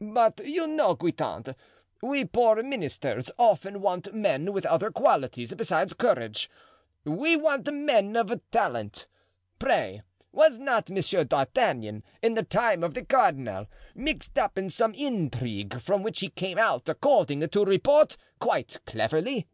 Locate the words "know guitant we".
0.66-2.24